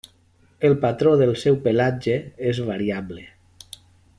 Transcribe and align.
El 0.69 0.73
patró 0.85 1.11
del 1.19 1.33
seu 1.43 1.59
pelatge 1.67 2.17
és 2.53 2.63
variable. 2.71 3.27